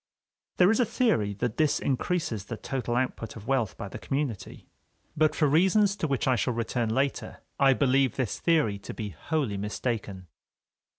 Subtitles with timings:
[0.57, 4.67] There is a theory that this increases the total output of wealth by the community.
[5.15, 9.09] But for reasons to which I shall return later, I believe this theory to be
[9.09, 10.25] wholly mistaken.